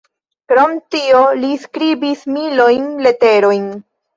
Krom 0.51 0.73
tio 0.95 1.19
li 1.43 1.51
skribis 1.65 2.27
milojn 2.39 2.89
leterojn. 3.09 3.71